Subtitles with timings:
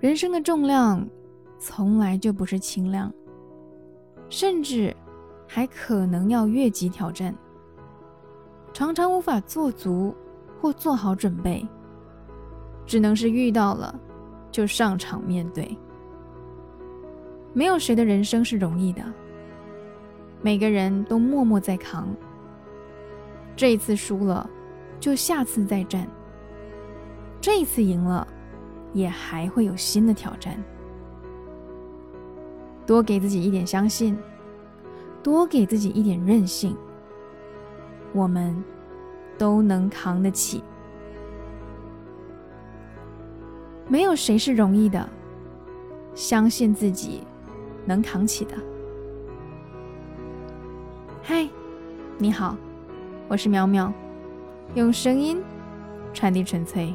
[0.00, 1.04] 人生的重量
[1.58, 3.12] 从来就不是轻量，
[4.28, 4.94] 甚至
[5.46, 7.34] 还可能要越级挑战，
[8.72, 10.14] 常常无法做足
[10.60, 11.66] 或做好准备，
[12.86, 13.98] 只能是遇到了
[14.52, 15.76] 就上场面对。
[17.52, 19.02] 没有谁的人生是容易的，
[20.40, 22.08] 每个人都默默在扛。
[23.56, 24.48] 这一次输了，
[25.00, 26.06] 就下次再战；
[27.40, 28.24] 这一次赢了。
[28.92, 30.62] 也还会有新的挑战，
[32.86, 34.16] 多给自己一点相信，
[35.22, 36.76] 多给自己一点韧性，
[38.12, 38.64] 我们
[39.36, 40.62] 都能扛得起。
[43.86, 45.08] 没有谁是容易的，
[46.14, 47.22] 相信自己
[47.84, 48.54] 能扛起的。
[51.22, 51.48] 嗨，
[52.16, 52.56] 你好，
[53.28, 53.92] 我是苗苗，
[54.74, 55.42] 用声音
[56.12, 56.94] 传递纯粹。